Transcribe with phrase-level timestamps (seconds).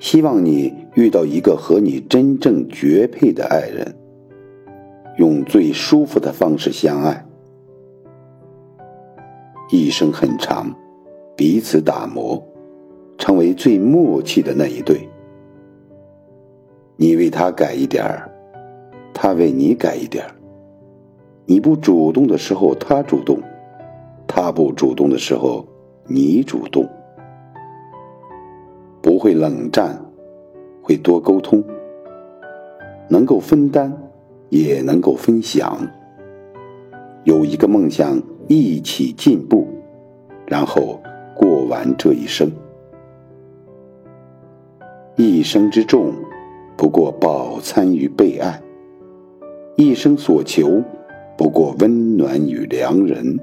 [0.00, 3.94] 希望你遇到一个和你真正绝配的爱人，
[5.18, 7.26] 用最舒服的方式相爱。
[9.70, 10.74] 一生很长，
[11.36, 12.42] 彼此打磨，
[13.18, 15.06] 成为最默契的那一对。
[16.96, 18.30] 你为他改一点儿，
[19.12, 20.34] 他为你改一点儿。
[21.44, 23.36] 你不主动的时候，他主动；
[24.26, 25.66] 他不主动的时候，
[26.06, 26.88] 你主动。
[29.20, 30.02] 会冷战，
[30.80, 31.62] 会多沟通，
[33.06, 33.92] 能够分担，
[34.48, 35.86] 也能够分享。
[37.24, 39.68] 有一个梦想，一起进步，
[40.46, 40.98] 然后
[41.36, 42.50] 过完这一生。
[45.16, 46.14] 一生之重，
[46.74, 48.58] 不过饱餐与被爱；
[49.76, 50.82] 一生所求，
[51.36, 53.38] 不过温暖与良人。